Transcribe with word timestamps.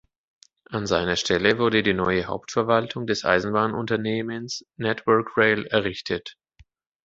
An 0.71 0.87
seiner 0.87 1.15
Stelle 1.15 1.59
wurde 1.59 1.83
die 1.83 1.93
neue 1.93 2.25
Hauptverwaltung 2.25 3.05
des 3.05 3.23
Eisenbahnunternehmens 3.23 4.65
Network 4.75 5.37
Rail 5.37 5.67
errichtet. 5.67 6.39